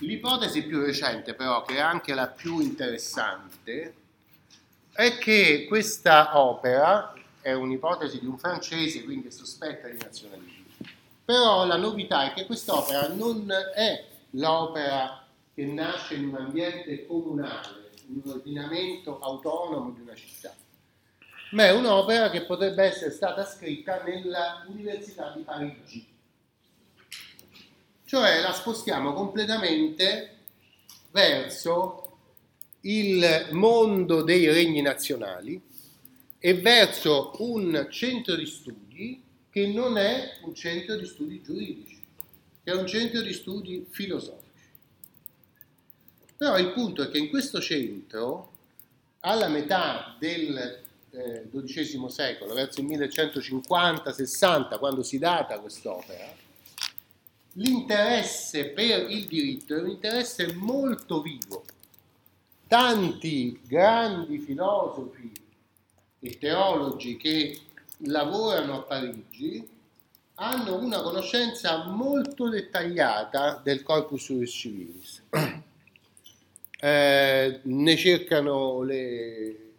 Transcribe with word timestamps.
L'ipotesi 0.00 0.62
più 0.62 0.80
recente, 0.80 1.34
però, 1.34 1.62
che 1.62 1.74
è 1.74 1.80
anche 1.80 2.14
la 2.14 2.28
più 2.28 2.60
interessante, 2.60 3.94
è 4.92 5.18
che 5.18 5.66
questa 5.66 6.38
opera 6.38 7.12
è 7.40 7.52
un'ipotesi 7.52 8.20
di 8.20 8.26
un 8.26 8.38
francese, 8.38 9.02
quindi 9.02 9.28
è 9.28 9.30
sospetta 9.30 9.88
di 9.88 9.96
nazionalismo. 9.96 10.66
Però 11.24 11.66
la 11.66 11.76
novità 11.76 12.30
è 12.30 12.34
che 12.34 12.46
quest'opera 12.46 13.08
non 13.08 13.50
è 13.74 14.04
l'opera 14.30 15.24
che 15.52 15.64
nasce 15.64 16.14
in 16.14 16.28
un 16.28 16.36
ambiente 16.36 17.04
comunale, 17.06 17.90
in 18.06 18.20
un 18.22 18.30
ordinamento 18.30 19.18
autonomo 19.18 19.90
di 19.90 20.00
una 20.00 20.14
città, 20.14 20.54
ma 21.50 21.64
è 21.64 21.72
un'opera 21.72 22.30
che 22.30 22.44
potrebbe 22.44 22.84
essere 22.84 23.10
stata 23.10 23.44
scritta 23.44 24.02
nell'Università 24.04 25.32
di 25.34 25.42
Parigi. 25.42 26.16
Cioè 28.08 28.40
la 28.40 28.54
spostiamo 28.54 29.12
completamente 29.12 30.36
verso 31.10 32.20
il 32.80 33.48
mondo 33.50 34.22
dei 34.22 34.50
regni 34.50 34.80
nazionali 34.80 35.60
e 36.38 36.54
verso 36.54 37.32
un 37.40 37.86
centro 37.90 38.34
di 38.34 38.46
studi 38.46 39.22
che 39.50 39.66
non 39.66 39.98
è 39.98 40.38
un 40.40 40.54
centro 40.54 40.96
di 40.96 41.04
studi 41.04 41.42
giuridici, 41.42 42.02
che 42.64 42.72
è 42.72 42.74
un 42.74 42.86
centro 42.86 43.20
di 43.20 43.34
studi 43.34 43.86
filosofici. 43.90 44.70
Però 46.34 46.56
il 46.56 46.72
punto 46.72 47.02
è 47.02 47.10
che 47.10 47.18
in 47.18 47.28
questo 47.28 47.60
centro, 47.60 48.52
alla 49.20 49.48
metà 49.48 50.16
del 50.18 50.80
eh, 51.10 51.46
XII 51.50 52.08
secolo, 52.08 52.54
verso 52.54 52.80
il 52.80 52.86
1150-60, 52.86 54.78
quando 54.78 55.02
si 55.02 55.18
data 55.18 55.58
quest'opera, 55.58 56.46
l'interesse 57.58 58.70
per 58.70 59.10
il 59.10 59.26
diritto 59.26 59.74
è 59.74 59.80
un 59.80 59.90
interesse 59.90 60.52
molto 60.54 61.20
vivo. 61.20 61.64
Tanti 62.66 63.60
grandi 63.66 64.38
filosofi 64.38 65.32
e 66.20 66.38
teologi 66.38 67.16
che 67.16 67.58
lavorano 68.02 68.76
a 68.76 68.82
Parigi 68.82 69.76
hanno 70.34 70.78
una 70.78 71.00
conoscenza 71.00 71.86
molto 71.86 72.48
dettagliata 72.48 73.60
del 73.62 73.82
corpus 73.82 74.24
juris 74.24 74.50
civilis. 74.50 75.22
Eh, 76.80 77.58
ne 77.64 77.96
cercano 77.96 78.82
le, 78.82 79.72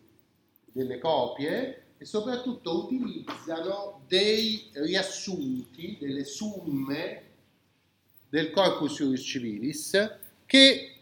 delle 0.65 0.99
copie 0.99 1.83
e 1.97 2.03
soprattutto 2.03 2.83
utilizzano 2.83 4.01
dei 4.05 4.69
riassunti, 4.73 5.95
delle 5.97 6.25
summe 6.25 7.28
del 8.29 8.51
corpus 8.51 8.95
juris 8.95 9.21
civilis 9.21 10.17
che 10.45 10.95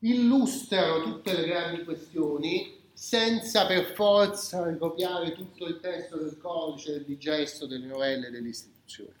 illustrano 0.00 1.02
tutte 1.02 1.34
le 1.34 1.46
grandi 1.46 1.84
questioni 1.84 2.76
senza 2.92 3.66
per 3.66 3.92
forza 3.94 4.66
ricopiare 4.66 5.32
tutto 5.32 5.66
il 5.66 5.78
testo 5.80 6.16
del 6.16 6.36
codice, 6.38 6.92
del 6.92 7.04
digesto, 7.04 7.66
delle 7.66 7.86
novelle, 7.86 8.30
delle 8.30 8.48
istituzioni. 8.48 9.12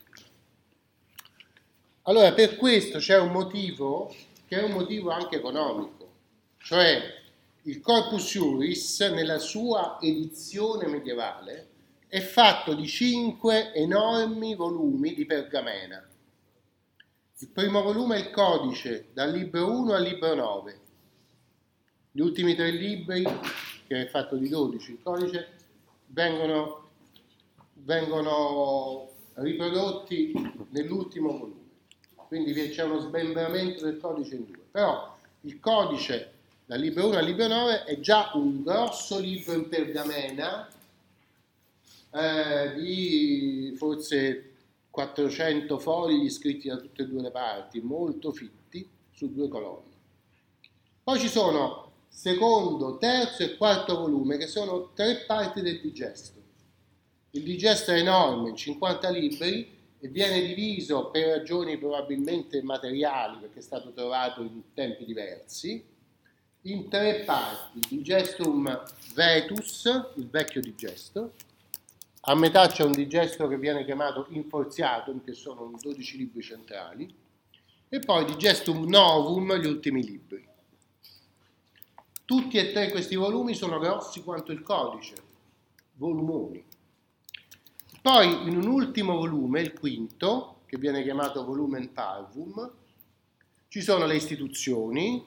Allora, 2.02 2.32
per 2.32 2.56
questo 2.56 2.98
c'è 2.98 3.18
un 3.18 3.30
motivo 3.30 4.14
che 4.46 4.58
è 4.58 4.62
un 4.62 4.72
motivo 4.72 5.10
anche 5.10 5.36
economico, 5.36 6.10
cioè 6.58 7.00
il 7.62 7.80
Corpus 7.80 8.30
Juris 8.30 9.00
nella 9.00 9.38
sua 9.38 9.98
edizione 10.00 10.86
medievale 10.86 11.68
è 12.08 12.20
fatto 12.20 12.72
di 12.72 12.86
cinque 12.86 13.74
enormi 13.74 14.54
volumi 14.54 15.12
di 15.14 15.26
pergamena. 15.26 16.02
Il 17.40 17.50
primo 17.50 17.82
volume 17.82 18.16
è 18.16 18.18
il 18.18 18.30
codice, 18.30 19.10
dal 19.12 19.30
libro 19.30 19.70
1 19.70 19.92
al 19.92 20.02
libro 20.02 20.34
9. 20.34 20.80
Gli 22.10 22.18
ultimi 22.18 22.56
tre 22.56 22.72
libri 22.72 23.22
che 23.86 24.02
è 24.02 24.06
fatto 24.08 24.34
di 24.34 24.48
12 24.48 24.90
il 24.90 24.98
codice, 25.00 25.48
vengono, 26.06 26.88
vengono 27.74 29.08
riprodotti 29.34 30.32
nell'ultimo 30.70 31.30
volume. 31.30 31.66
Quindi 32.26 32.52
c'è 32.70 32.82
uno 32.82 32.98
smembramento 32.98 33.84
del 33.84 33.98
codice 33.98 34.34
in 34.34 34.44
due. 34.44 34.64
Però 34.72 35.16
il 35.42 35.60
codice 35.60 36.32
dal 36.66 36.80
libro 36.80 37.06
1 37.06 37.18
al 37.18 37.24
libro 37.24 37.46
9 37.46 37.84
è 37.84 38.00
già 38.00 38.32
un 38.34 38.64
grosso 38.64 39.20
libro 39.20 39.52
in 39.52 39.68
pergamena 39.68 40.68
eh, 42.10 42.74
di 42.74 43.74
forse 43.76 44.47
400 44.98 45.78
fogli 45.78 46.28
scritti 46.28 46.66
da 46.66 46.76
tutte 46.76 47.02
e 47.02 47.06
due 47.06 47.22
le 47.22 47.30
parti, 47.30 47.80
molto 47.80 48.32
fitti, 48.32 48.84
su 49.12 49.32
due 49.32 49.46
colonne. 49.46 49.94
Poi 51.04 51.20
ci 51.20 51.28
sono 51.28 51.92
secondo, 52.08 52.98
terzo 52.98 53.44
e 53.44 53.56
quarto 53.56 53.96
volume, 53.96 54.38
che 54.38 54.48
sono 54.48 54.90
tre 54.94 55.18
parti 55.24 55.60
del 55.60 55.80
digesto. 55.80 56.36
Il 57.30 57.44
digesto 57.44 57.92
è 57.92 57.98
enorme, 57.98 58.56
50 58.56 59.08
libri, 59.10 59.76
e 60.00 60.08
viene 60.08 60.40
diviso 60.44 61.10
per 61.10 61.28
ragioni 61.28 61.78
probabilmente 61.78 62.60
materiali, 62.62 63.38
perché 63.38 63.60
è 63.60 63.62
stato 63.62 63.92
trovato 63.92 64.42
in 64.42 64.62
tempi 64.74 65.04
diversi, 65.04 65.84
in 66.62 66.88
tre 66.88 67.22
parti. 67.24 67.80
Digestum 67.88 68.82
vetus, 69.14 69.84
il 70.16 70.28
vecchio 70.28 70.60
digesto, 70.60 71.34
a 72.28 72.34
metà 72.34 72.66
c'è 72.66 72.84
un 72.84 72.92
digesto 72.92 73.48
che 73.48 73.56
viene 73.56 73.86
chiamato 73.86 74.26
inforziatum, 74.28 75.24
che 75.24 75.32
sono 75.32 75.72
12 75.80 76.18
libri 76.18 76.42
centrali, 76.42 77.10
e 77.88 77.98
poi 78.00 78.26
digestum 78.26 78.86
novum, 78.86 79.54
gli 79.54 79.66
ultimi 79.66 80.04
libri. 80.04 80.46
Tutti 82.26 82.58
e 82.58 82.70
tre 82.70 82.90
questi 82.90 83.16
volumi 83.16 83.54
sono 83.54 83.78
grossi 83.78 84.22
quanto 84.22 84.52
il 84.52 84.60
codice, 84.60 85.14
volumoni. 85.94 86.62
Poi 88.02 88.46
in 88.46 88.58
un 88.58 88.66
ultimo 88.66 89.16
volume, 89.16 89.62
il 89.62 89.72
quinto, 89.72 90.60
che 90.66 90.76
viene 90.76 91.02
chiamato 91.02 91.46
volumen 91.46 91.94
parvum, 91.94 92.70
ci 93.68 93.80
sono 93.80 94.04
le 94.04 94.16
istituzioni, 94.16 95.24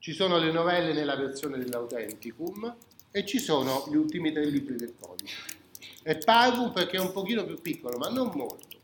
ci 0.00 0.12
sono 0.12 0.38
le 0.38 0.50
novelle 0.50 0.92
nella 0.92 1.14
versione 1.14 1.58
dell'Autenticum 1.58 2.74
e 3.12 3.24
ci 3.24 3.38
sono 3.38 3.86
gli 3.88 3.94
ultimi 3.94 4.32
tre 4.32 4.46
libri 4.46 4.74
del 4.74 4.94
codice. 4.98 5.53
È 6.04 6.18
parvum 6.18 6.70
perché 6.70 6.98
è 6.98 7.00
un 7.00 7.12
pochino 7.12 7.46
più 7.46 7.62
piccolo, 7.62 7.96
ma 7.96 8.10
non 8.10 8.30
molto. 8.34 8.76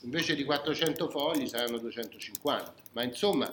Invece 0.00 0.34
di 0.34 0.42
400 0.42 1.08
fogli 1.08 1.46
saranno 1.46 1.78
250, 1.78 2.74
ma 2.94 3.04
insomma, 3.04 3.48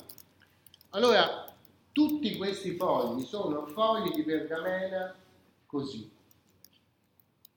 allora 0.89 1.45
tutti 1.91 2.35
questi 2.35 2.75
fogli 2.75 3.23
sono 3.23 3.67
fogli 3.67 4.11
di 4.11 4.23
pergamena 4.23 5.13
così, 5.67 6.09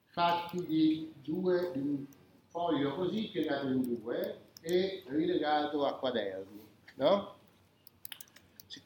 fatti 0.09 0.67
di, 0.67 1.15
due, 1.23 1.71
di 1.73 1.79
un 1.79 2.05
foglio 2.49 2.95
così 2.95 3.31
piegato 3.33 3.69
in 3.69 3.81
due 3.81 4.49
e 4.61 5.03
rilegato 5.07 5.87
a 5.87 5.95
quaderni, 5.95 6.61
no? 6.97 7.37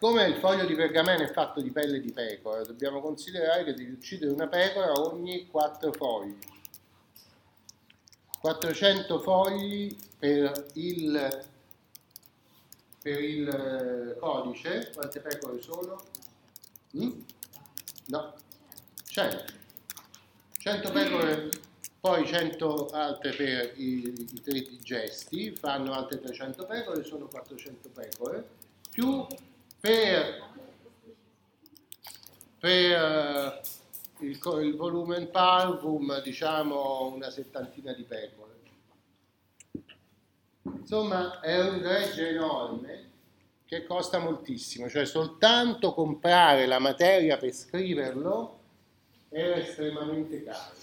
Siccome 0.03 0.27
il 0.27 0.35
foglio 0.39 0.65
di 0.65 0.75
pergamena 0.75 1.23
è 1.23 1.31
fatto 1.31 1.61
di 1.61 1.71
pelle 1.71 2.01
di 2.01 2.11
pecora, 2.11 2.65
dobbiamo 2.65 3.01
considerare 3.01 3.63
che 3.63 3.73
devi 3.73 3.93
uccidere 3.93 4.33
una 4.33 4.49
pecora 4.49 4.95
ogni 4.95 5.47
quattro 5.47 5.93
fogli. 5.93 6.37
400 8.41 9.21
fogli 9.21 9.97
per 10.19 10.67
il 10.73 11.47
per 13.01 13.23
il 13.23 13.47
eh, 13.49 14.19
codice, 14.19 14.91
quante 14.93 15.21
pecore 15.21 15.63
sono? 15.63 16.03
Mm? 16.97 17.21
No, 18.07 18.35
100. 19.05 19.53
100 20.59 20.91
pecore, 20.91 21.49
poi 22.01 22.27
100 22.27 22.87
altre 22.89 23.31
per 23.35 23.75
i, 23.77 24.13
i 24.33 24.43
tre 24.43 24.67
gesti, 24.81 25.55
fanno 25.55 25.93
altre 25.93 26.19
300 26.19 26.67
pecore, 26.67 27.05
sono 27.05 27.29
400 27.29 27.89
pecore, 27.91 28.45
più 28.91 29.25
per, 29.83 30.41
per 32.61 33.61
uh, 34.21 34.25
il, 34.25 34.39
il 34.63 34.77
volumen 34.77 35.29
parvum, 35.33 36.23
diciamo 36.23 37.13
una 37.13 37.31
settantina 37.31 37.93
di 37.93 38.05
pecore. 38.05 38.51
Insomma, 40.63 41.41
è 41.41 41.61
un 41.61 41.81
gregge 41.81 42.29
enorme 42.29 43.11
che 43.65 43.85
costa 43.85 44.21
moltissimo, 44.21 44.89
cioè 44.89 45.05
soltanto 45.05 45.93
comprare 45.95 46.67
la 46.67 46.79
materia 46.79 47.37
per 47.37 47.53
scriverlo 47.53 48.61
era 49.31 49.57
estremamente 49.57 50.45
caro. 50.45 50.77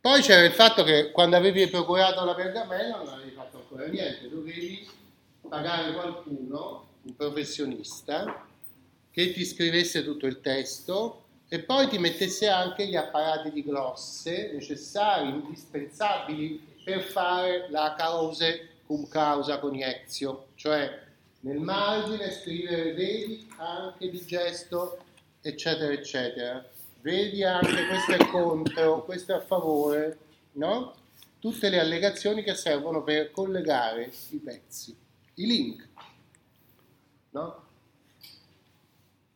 Poi 0.00 0.22
c'era 0.22 0.44
il 0.44 0.52
fatto 0.52 0.84
che 0.84 1.10
quando 1.10 1.34
avevi 1.34 1.66
procurato 1.66 2.24
la 2.24 2.34
pergamena 2.34 2.98
non 2.98 3.08
avevi 3.08 3.32
fatto 3.32 3.56
ancora 3.56 3.86
niente, 3.86 4.28
dovevi 4.28 5.02
pagare 5.48 5.92
qualcuno, 5.92 6.86
un 7.02 7.16
professionista, 7.16 8.46
che 9.10 9.32
ti 9.32 9.44
scrivesse 9.44 10.04
tutto 10.04 10.26
il 10.26 10.40
testo 10.40 11.22
e 11.48 11.60
poi 11.60 11.88
ti 11.88 11.98
mettesse 11.98 12.48
anche 12.48 12.86
gli 12.86 12.96
apparati 12.96 13.52
di 13.52 13.62
glosse 13.62 14.50
necessari, 14.52 15.28
indispensabili 15.28 16.60
per 16.82 17.02
fare 17.02 17.68
la 17.70 17.94
cause 17.96 18.70
cum 18.86 19.06
causa 19.08 19.58
coniexio, 19.58 20.48
cioè 20.56 21.02
nel 21.40 21.58
margine 21.58 22.30
scrivere 22.30 22.92
vedi 22.94 23.46
anche 23.56 24.10
di 24.10 24.24
gesto, 24.24 24.98
eccetera, 25.40 25.92
eccetera. 25.92 26.64
Vedi 27.02 27.44
anche 27.44 27.86
questo 27.86 28.12
è 28.12 28.26
contro, 28.30 29.04
questo 29.04 29.32
è 29.32 29.36
a 29.36 29.40
favore, 29.40 30.18
no? 30.52 30.94
Tutte 31.38 31.68
le 31.68 31.78
allegazioni 31.78 32.42
che 32.42 32.54
servono 32.54 33.02
per 33.02 33.30
collegare 33.30 34.10
i 34.30 34.38
pezzi, 34.38 34.96
i 35.34 35.46
link, 35.46 35.88
no? 37.30 37.62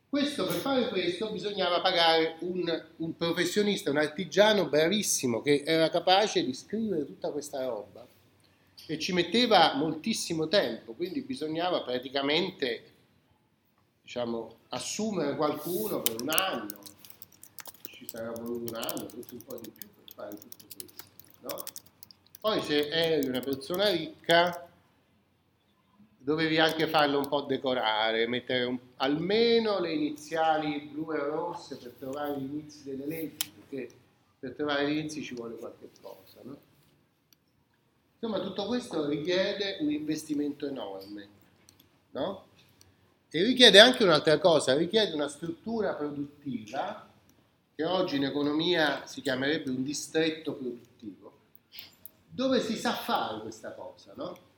Questo, 0.09 0.45
per 0.45 0.55
fare 0.55 0.87
questo 0.89 1.31
bisognava 1.31 1.81
pagare 1.81 2.37
un, 2.39 2.85
un, 2.97 3.15
professionista, 3.15 3.91
un 3.91 3.97
artigiano 3.97 4.67
bravissimo 4.67 5.43
che 5.43 5.61
era 5.63 5.91
capace 5.91 6.43
di 6.43 6.51
scrivere 6.55 7.05
tutta 7.05 7.29
questa 7.29 7.63
roba 7.65 8.07
e 8.87 8.97
ci 8.97 9.13
metteva 9.13 9.75
moltissimo 9.75 10.47
tempo, 10.47 10.93
quindi 10.93 11.21
bisognava 11.21 11.83
praticamente 11.83 12.83
diciamo, 14.01 14.61
assumere 14.69 15.35
qualcuno 15.35 16.01
per 16.01 16.19
un 16.19 16.29
anno, 16.31 16.79
ci 17.83 18.07
sarà 18.07 18.31
voluto 18.31 18.71
un 18.71 18.75
anno, 18.77 19.07
forse 19.09 19.33
un 19.33 19.43
po' 19.43 19.57
di 19.57 19.69
più 19.69 19.87
per 19.93 20.13
fare 20.15 20.35
tutto 20.35 20.65
questo. 20.75 21.03
No? 21.41 21.63
Poi 22.39 22.63
se 22.63 22.89
eri 22.89 23.27
una 23.27 23.41
persona 23.41 23.91
ricca 23.91 24.68
dovevi 26.29 26.59
anche 26.59 26.85
farlo 26.85 27.17
un 27.17 27.27
po' 27.27 27.41
decorare, 27.41 28.27
mettere 28.27 28.63
un, 28.63 28.77
almeno 28.97 29.79
le 29.79 29.93
iniziali 29.93 30.79
blu 30.81 31.11
e 31.11 31.17
rosse 31.17 31.77
per 31.77 31.93
trovare 31.97 32.39
gli 32.39 32.43
inizi 32.43 32.83
delle 32.83 33.07
lenti, 33.07 33.49
perché 33.49 33.89
per 34.37 34.53
trovare 34.53 34.87
gli 34.87 34.97
inizi 34.97 35.23
ci 35.23 35.33
vuole 35.33 35.55
qualche 35.55 35.89
cosa. 35.99 36.39
No? 36.43 36.55
Insomma, 38.19 38.41
tutto 38.41 38.67
questo 38.67 39.07
richiede 39.07 39.77
un 39.79 39.89
investimento 39.89 40.67
enorme, 40.67 41.27
no? 42.11 42.45
E 43.31 43.43
richiede 43.43 43.79
anche 43.79 44.03
un'altra 44.03 44.37
cosa, 44.37 44.75
richiede 44.75 45.15
una 45.15 45.29
struttura 45.29 45.95
produttiva 45.95 47.09
che 47.73 47.83
oggi 47.85 48.17
in 48.17 48.25
economia 48.25 49.03
si 49.07 49.21
chiamerebbe 49.21 49.71
un 49.71 49.81
distretto 49.81 50.53
produttivo, 50.53 51.39
dove 52.29 52.59
si 52.59 52.75
sa 52.75 52.93
fare 52.93 53.41
questa 53.41 53.73
cosa, 53.73 54.13
no? 54.15 54.48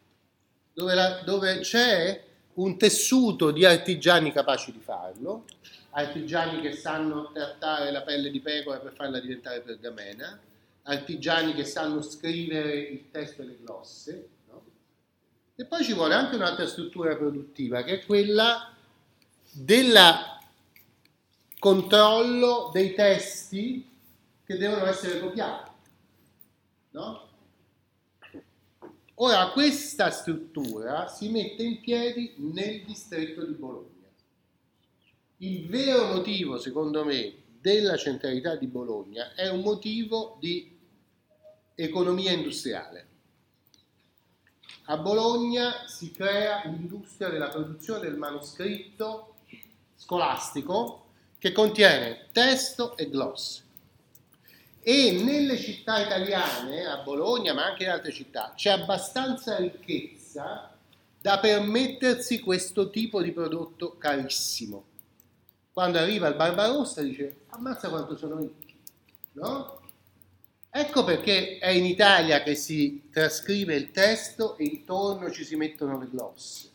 Dove, 0.74 0.94
la, 0.94 1.22
dove 1.24 1.60
c'è 1.60 2.24
un 2.54 2.78
tessuto 2.78 3.52
di 3.52 3.66
artigiani 3.66 4.32
capaci 4.32 4.72
di 4.72 4.80
farlo, 4.80 5.46
artigiani 5.92 6.62
che 6.62 6.74
sanno 6.74 7.32
trattare 7.34 7.92
la 7.92 8.02
pelle 8.02 8.30
di 8.30 8.40
pecora 8.40 8.80
per 8.80 8.94
farla 8.94 9.20
diventare 9.20 9.62
pergamena, 9.62 10.40
artigiani 10.84 11.54
che 11.54 11.66
sanno 11.66 12.02
scrivere 12.02 12.80
il 12.80 13.10
testo 13.12 13.42
e 13.42 13.46
le 13.46 13.58
glosse, 13.62 14.28
no? 14.50 14.64
e 15.56 15.66
poi 15.66 15.84
ci 15.84 15.94
vuole 15.94 16.14
anche 16.14 16.36
un'altra 16.36 16.68
struttura 16.68 17.16
produttiva 17.16 17.84
che 17.84 18.00
è 18.00 18.06
quella 18.06 18.74
del 19.52 19.98
controllo 21.60 22.70
dei 22.74 22.94
testi 22.94 23.88
che 24.44 24.58
devono 24.58 24.86
essere 24.86 25.20
copiati. 25.20 25.70
No? 26.92 27.30
Ora, 29.24 29.52
questa 29.52 30.10
struttura 30.10 31.08
si 31.08 31.30
mette 31.30 31.62
in 31.62 31.80
piedi 31.80 32.34
nel 32.38 32.82
distretto 32.84 33.46
di 33.46 33.54
Bologna. 33.54 34.08
Il 35.38 35.68
vero 35.68 36.06
motivo, 36.06 36.58
secondo 36.58 37.06
me, 37.06 37.36
della 37.62 37.98
centralità 37.98 38.56
di 38.56 38.66
Bologna 38.66 39.36
è 39.36 39.48
un 39.48 39.62
motivo 39.62 40.38
di 40.40 40.76
economia 41.76 42.32
industriale. 42.32 43.08
A 44.86 44.98
Bologna 44.98 45.86
si 45.86 46.10
crea 46.10 46.64
l'industria 46.66 47.30
della 47.30 47.50
produzione 47.50 48.00
del 48.00 48.18
manoscritto 48.18 49.36
scolastico 49.98 51.06
che 51.38 51.52
contiene 51.52 52.30
testo 52.32 52.98
e 52.98 53.08
glosse 53.08 53.70
e 54.84 55.12
nelle 55.24 55.58
città 55.58 56.00
italiane, 56.00 56.86
a 56.86 56.98
Bologna 56.98 57.54
ma 57.54 57.66
anche 57.66 57.84
in 57.84 57.90
altre 57.90 58.12
città, 58.12 58.54
c'è 58.56 58.72
abbastanza 58.72 59.58
ricchezza 59.58 60.72
da 61.20 61.40
permettersi 61.40 62.40
questo 62.40 62.90
tipo 62.90 63.22
di 63.22 63.32
prodotto 63.32 63.96
carissimo. 63.98 64.86
Quando 65.72 66.00
arriva 66.00 66.28
il 66.28 66.36
Barbarossa 66.36 67.02
dice 67.02 67.42
ammazza 67.50 67.90
quanto 67.90 68.18
sono 68.18 68.38
ricchi, 68.38 68.76
no? 69.34 69.80
Ecco 70.74 71.04
perché 71.04 71.60
è 71.60 71.70
in 71.70 71.86
Italia 71.86 72.42
che 72.44 72.56
si 72.56 73.10
trascrive 73.12 73.76
il 73.76 73.92
testo 73.92 74.58
e 74.58 74.64
intorno 74.64 75.30
ci 75.30 75.44
si 75.44 75.56
mettono 75.56 76.00
le 76.00 76.08
glosse. 76.10 76.70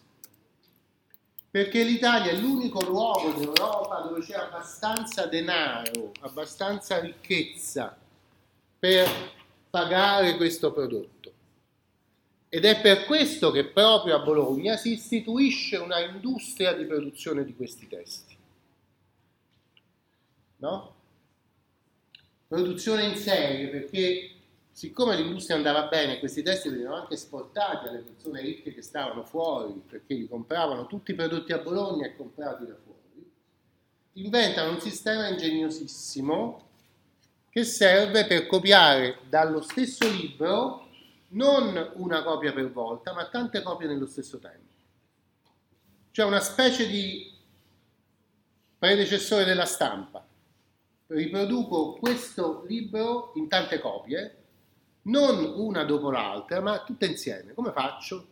Perché 1.57 1.85
l'Italia 1.85 2.33
è 2.33 2.37
l'unico 2.37 2.85
luogo 2.85 3.33
d'Europa 3.33 4.01
dove 4.01 4.21
c'è 4.21 4.35
abbastanza 4.35 5.25
denaro, 5.25 6.13
abbastanza 6.21 7.01
ricchezza 7.01 7.97
per 8.79 9.09
pagare 9.71 10.37
questo 10.37 10.71
prodotto. 10.71 11.33
Ed 12.51 12.67
è 12.67 12.79
per 12.83 13.07
questo 13.07 13.51
che 13.53 13.65
proprio 13.65 14.17
a 14.17 14.19
Bologna 14.19 14.77
si 14.77 14.93
istituisce 14.93 15.79
una 15.79 15.99
industria 16.01 16.75
di 16.75 16.85
produzione 16.85 17.43
di 17.43 17.57
questi 17.57 17.89
testi. 17.89 18.37
No? 20.59 20.95
Produzione 22.49 23.07
in 23.07 23.17
serie 23.17 23.69
perché 23.69 24.36
siccome 24.77 25.17
l'industria 25.17 25.57
andava 25.57 25.87
bene, 25.87 26.19
questi 26.19 26.43
testi 26.43 26.69
venivano 26.69 26.97
anche 26.97 27.15
esportati 27.15 27.89
alle 27.89 28.01
persone 28.01 28.43
ricche 28.43 28.75
che 28.75 28.83
stavano 28.83 29.25
fuori, 29.25 29.73
perché 29.89 30.13
li 30.13 30.29
compravano 30.29 30.87
tutti 30.87 31.13
i 31.13 31.15
prodotti 31.15 31.55
a 31.55 31.59
Bologna 31.59 32.05
e 32.05 32.15
comprati 32.15 32.67
da 32.67 32.77
fuori, 32.85 33.33
inventano 34.13 34.73
un 34.73 34.81
sistema 34.83 35.29
ingegnosissimo 35.29 36.69
che 37.49 37.65
serve 37.65 38.27
per 38.27 38.47
copiare 38.47 39.21
dallo 39.31 39.63
stesso 39.63 40.07
libro 40.11 40.89
non 41.29 41.93
una 41.95 42.23
copia 42.23 42.53
per 42.53 42.71
volta, 42.71 43.15
ma 43.15 43.27
tante 43.31 43.63
copie 43.63 43.87
nello 43.87 44.07
stesso 44.07 44.39
tempo. 44.39 44.75
Cioè 46.11 46.27
una 46.27 46.41
specie 46.41 46.87
di 46.87 47.33
predecessore 48.79 49.45
della 49.45 49.65
stampa. 49.65 50.23
Riproduco 51.07 51.95
questo 51.95 52.63
libro 52.67 53.33
in 53.37 53.49
tante 53.49 53.79
copie 53.79 54.45
non 55.07 55.53
una 55.57 55.85
dopo 55.85 56.11
l'altra, 56.11 56.61
ma 56.61 56.83
tutte 56.83 57.07
insieme. 57.07 57.55
Come 57.55 57.73
faccio? 57.73 58.27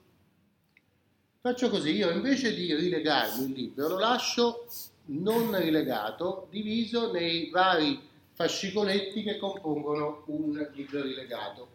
Faccio 1.40 1.68
così, 1.68 1.90
io 1.90 2.10
invece 2.10 2.54
di 2.54 2.74
rilegarmi 2.74 3.44
il 3.44 3.52
libro 3.52 3.88
lo 3.88 3.98
lascio 3.98 4.66
non 5.06 5.54
rilegato, 5.60 6.46
diviso 6.50 7.12
nei 7.12 7.50
vari 7.50 8.00
fascicoletti 8.32 9.22
che 9.22 9.36
compongono 9.36 10.22
un 10.26 10.70
libro 10.72 11.02
rilegato. 11.02 11.68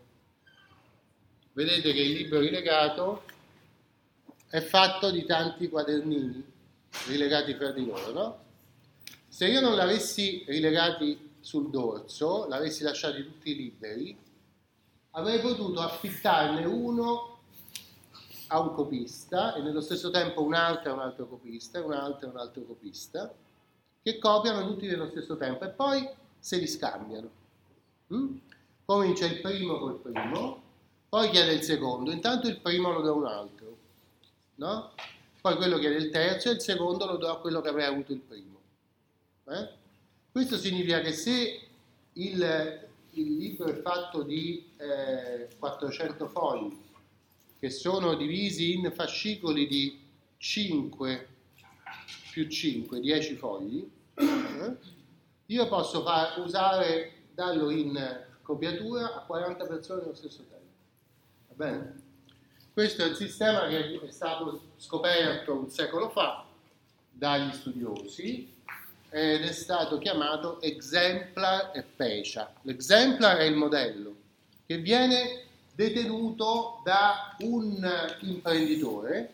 Vedete 1.54 1.94
che 1.94 2.02
il 2.02 2.14
libro 2.14 2.40
rilegato 2.40 3.24
è 4.50 4.60
fatto 4.60 5.12
di 5.12 5.26
tanti 5.26 5.70
quadernini 5.70 6.44
rilegati 7.08 7.54
fra 7.54 7.72
di 7.72 7.86
loro, 7.86 8.12
no? 8.12 8.44
Se 9.28 9.48
io 9.48 9.62
non 9.62 9.76
l'avessi 9.76 10.44
rilegati 10.48 11.30
sul 11.40 11.70
dorso, 11.70 12.48
l'avessi 12.48 12.82
lasciati 12.82 13.24
tutti 13.24 13.56
liberi, 13.56 14.18
avrei 15.12 15.40
potuto 15.40 15.80
affittarne 15.82 16.66
uno 16.66 17.38
a 18.48 18.60
un 18.60 18.74
copista 18.74 19.54
e 19.56 19.62
nello 19.62 19.82
stesso 19.82 20.10
tempo 20.10 20.44
un 20.44 20.54
altro 20.54 20.92
a 20.92 20.94
un 20.96 21.00
altro 21.02 21.28
copista 21.28 21.80
e 21.80 21.82
un 21.82 21.94
altro 21.94 22.28
a 22.28 22.32
un 22.32 22.38
altro 22.38 22.64
copista 22.64 23.32
che 24.02 24.18
copiano 24.18 24.66
tutti 24.66 24.88
nello 24.88 25.08
stesso 25.08 25.38
tempo 25.38 25.66
e 25.66 25.70
poi 25.70 26.08
se 26.40 26.58
li 26.58 26.68
scambiano. 26.68 27.30
Mm? 28.14 28.38
Comincia 28.86 29.26
il 29.26 29.40
primo 29.42 29.78
col 29.78 30.00
primo, 30.00 30.62
poi 31.10 31.30
chiede 31.30 31.54
il 31.54 31.62
secondo, 31.62 32.12
intanto 32.12 32.48
il 32.48 32.60
primo 32.60 32.92
lo 32.92 33.02
do 33.02 33.12
a 33.12 33.16
un 33.16 33.26
altro, 33.26 33.78
no? 34.56 34.92
poi 35.42 35.56
quello 35.58 35.78
chiede 35.78 35.96
il 35.96 36.10
terzo 36.10 36.50
e 36.50 36.54
il 36.54 36.62
secondo 36.62 37.06
lo 37.06 37.18
do 37.18 37.30
a 37.30 37.40
quello 37.40 37.62
che 37.62 37.70
aveva 37.70 37.88
avuto 37.88 38.14
il 38.14 38.20
primo. 38.20 38.58
Eh? 39.48 39.70
Questo 40.32 40.58
significa 40.58 41.02
che 41.02 41.12
se 41.12 41.68
il 42.14 42.89
il 43.12 43.38
libro 43.38 43.68
è 43.68 43.82
fatto 43.82 44.24
di 44.24 44.70
eh, 44.78 45.50
400 45.58 46.28
fogli 46.28 46.88
che 47.60 47.70
sono 47.70 48.16
divisi 48.16 48.74
in 48.74 48.92
fascicoli 48.94 49.68
di 49.68 50.00
5 50.38 51.28
più 52.32 52.48
5, 52.48 53.00
10 53.00 53.36
fogli, 53.36 53.90
eh, 54.14 54.76
io 55.48 55.68
posso 55.68 56.04
far, 56.04 56.40
usare, 56.40 57.24
darlo 57.34 57.70
in 57.70 58.28
copiatura 58.42 59.16
a 59.16 59.20
40 59.22 59.66
persone 59.66 60.04
allo 60.04 60.14
stesso 60.14 60.46
tempo. 60.50 60.58
Va 61.50 61.66
bene? 61.66 62.02
Questo 62.72 63.04
è 63.04 63.08
il 63.08 63.16
sistema 63.16 63.68
che 63.68 64.00
è 64.00 64.12
stato 64.12 64.62
scoperto 64.78 65.54
un 65.54 65.70
secolo 65.70 66.10
fa 66.10 66.46
dagli 67.12 67.52
studiosi 67.52 68.58
ed 69.10 69.44
è 69.44 69.52
stato 69.52 69.98
chiamato 69.98 70.62
exemplar 70.62 71.72
e 71.74 71.84
pecia. 71.84 72.54
L'exemplar 72.64 73.38
è 73.38 73.44
il 73.44 73.56
modello 73.56 74.16
che 74.66 74.78
viene 74.78 75.46
detenuto 75.74 76.82
da 76.84 77.36
un 77.40 77.90
imprenditore 78.22 79.34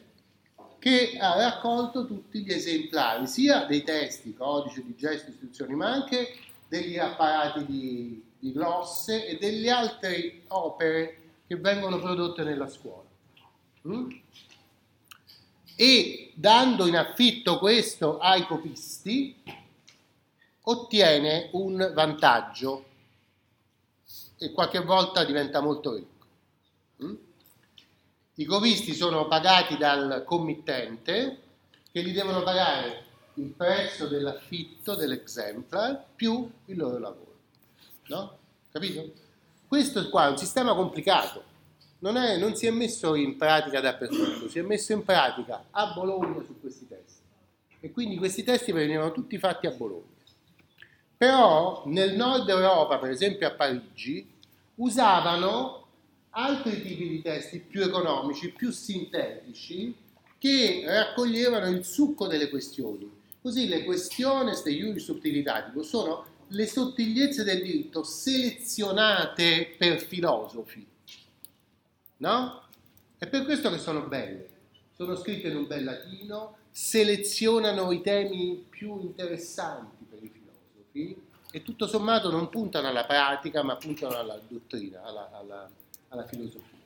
che 0.80 1.18
ha 1.20 1.36
raccolto 1.36 2.06
tutti 2.06 2.44
gli 2.44 2.52
esemplari, 2.52 3.26
sia 3.26 3.66
dei 3.66 3.84
testi, 3.84 4.36
codice 4.36 4.84
di 4.86 4.96
gesto, 4.96 5.32
istruzioni, 5.32 5.74
ma 5.74 5.92
anche 5.92 6.36
degli 6.68 6.98
apparati 7.00 7.66
di, 7.66 8.24
di 8.38 8.52
glosse 8.52 9.26
e 9.26 9.38
delle 9.40 9.72
altre 9.72 10.42
opere 10.50 11.22
che 11.48 11.56
vengono 11.56 12.00
prodotte 12.00 12.44
nella 12.44 12.70
scuola. 12.70 13.10
Mm? 13.88 14.10
E 15.76 16.32
dando 16.36 16.86
in 16.86 16.96
affitto 16.96 17.58
questo 17.58 18.20
ai 18.20 18.46
copisti, 18.46 19.36
ottiene 20.66 21.50
un 21.54 21.92
vantaggio 21.94 22.86
e 24.38 24.52
qualche 24.52 24.80
volta 24.80 25.24
diventa 25.24 25.62
molto 25.62 25.96
ricco. 25.96 26.26
Mm? 27.04 27.16
I 28.36 28.46
copisti 28.46 28.94
sono 28.94 29.28
pagati 29.28 29.78
dal 29.78 30.24
committente 30.26 31.42
che 31.92 32.04
gli 32.04 32.14
devono 32.14 32.44
pagare 32.44 33.04
il 33.36 33.48
prezzo 33.48 34.08
dell'affitto 34.08 34.96
dell'exemplar 34.96 36.04
più 36.16 36.50
il 36.66 36.78
loro 36.78 36.98
lavoro. 36.98 37.34
No? 38.08 38.38
Capito? 38.72 39.12
Questo 39.68 40.10
qua 40.10 40.28
è 40.28 40.30
un 40.30 40.38
sistema 40.38 40.74
complicato. 40.74 41.54
Non, 42.00 42.18
è, 42.18 42.38
non, 42.38 42.56
si 42.56 42.68
è 42.68 42.72
messo 42.72 43.16
in 43.16 43.38
pratica 43.38 43.80
dappertutto, 43.80 44.50
si 44.50 44.60
è 44.60 44.62
messo 44.62 44.94
in 44.94 45.04
pratica 45.04 45.66
a 45.72 45.94
Bologna 45.94 46.44
su 46.44 46.60
questi 46.60 46.88
testi. 46.88 47.22
E 47.80 47.92
quindi 47.92 48.18
questi 48.18 48.44
testi 48.44 48.72
venivano 48.72 49.12
tutti 49.12 49.38
fatti 49.38 49.66
a 49.66 49.72
Bologna. 49.72 50.15
Però 51.18 51.84
nel 51.86 52.16
nord 52.16 52.50
Europa, 52.50 52.98
per 52.98 53.10
esempio 53.10 53.48
a 53.48 53.52
Parigi, 53.52 54.28
usavano 54.76 55.88
altri 56.32 56.82
tipi 56.82 57.08
di 57.08 57.22
testi 57.22 57.60
più 57.60 57.82
economici, 57.82 58.52
più 58.52 58.72
sintetici, 58.72 59.96
che 60.38 60.84
raccoglievano 60.86 61.70
il 61.70 61.86
succo 61.86 62.28
delle 62.28 62.50
questioni. 62.50 63.10
Così 63.42 63.68
le 63.68 63.84
questioni 63.84 64.52
de 64.62 64.72
iuris 64.72 65.04
subtilitaticus 65.04 65.88
sono 65.88 66.26
le 66.50 66.68
sottigliezze 66.68 67.44
del 67.44 67.62
diritto 67.62 68.04
selezionate 68.04 69.76
per 69.78 70.00
filosofi. 70.00 70.86
No? 72.18 72.64
È 73.18 73.28
per 73.28 73.46
questo 73.46 73.70
che 73.70 73.78
sono 73.78 74.02
belle. 74.02 74.50
Sono 74.96 75.16
scritte 75.16 75.48
in 75.48 75.58
un 75.58 75.68
bel 75.68 75.84
latino, 75.84 76.58
selezionano 76.70 77.92
i 77.92 78.02
temi 78.02 78.66
più 78.70 79.00
interessanti 79.02 80.05
per 80.96 81.02
i 81.02 81.04
filosofi 81.04 81.22
e 81.52 81.62
tutto 81.62 81.88
sommato 81.88 82.32
non 82.32 82.50
puntano 82.50 82.88
alla 82.88 83.06
pratica 83.06 83.64
ma 83.64 83.76
puntano 83.76 84.18
alla 84.18 84.40
dottrina, 84.48 85.04
alla, 85.04 85.30
alla, 85.34 85.70
alla 86.10 86.26
filosofia. 86.26 86.80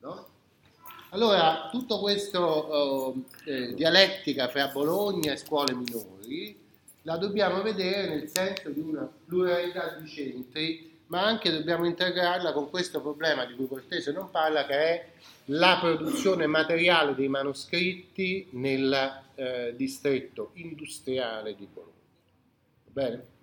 No? 0.00 0.26
Allora, 1.10 1.68
tutto 1.70 2.00
questo 2.00 3.14
uh, 3.14 3.24
eh, 3.44 3.74
dialettica 3.74 4.48
fra 4.48 4.68
Bologna 4.68 5.32
e 5.32 5.36
scuole 5.36 5.74
minori 5.74 6.64
la 7.02 7.16
dobbiamo 7.16 7.62
vedere 7.62 8.08
nel 8.08 8.28
senso 8.28 8.70
di 8.70 8.80
una 8.80 9.08
pluralità 9.26 9.94
di 9.94 10.08
centri, 10.08 10.98
ma 11.06 11.24
anche 11.24 11.52
dobbiamo 11.52 11.86
integrarla 11.86 12.52
con 12.52 12.68
questo 12.68 13.00
problema 13.00 13.44
di 13.44 13.54
cui 13.54 13.68
Cortese 13.68 14.10
non 14.10 14.28
parla, 14.32 14.66
che 14.66 14.74
è 14.74 15.08
la 15.46 15.78
produzione 15.80 16.48
materiale 16.48 17.14
dei 17.14 17.28
manoscritti 17.28 18.48
nel 18.50 19.22
eh, 19.36 19.72
distretto 19.76 20.50
industriale 20.54 21.54
di 21.54 21.68
Bologna. 21.72 21.92
Va 22.86 23.02
bene? 23.02 23.34